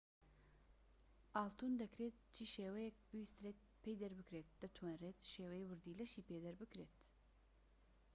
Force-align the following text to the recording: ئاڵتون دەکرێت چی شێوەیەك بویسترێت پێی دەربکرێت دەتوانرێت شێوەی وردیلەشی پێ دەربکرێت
ئاڵتون 1.33 1.71
دەکرێت 1.81 2.15
چی 2.33 2.43
شێوەیەك 2.53 2.95
بویسترێت 3.07 3.59
پێی 3.81 3.99
دەربکرێت 4.01 4.47
دەتوانرێت 4.61 5.19
شێوەی 5.33 5.67
وردیلەشی 5.69 6.25
پێ 6.27 6.37
دەربکرێت 6.45 6.97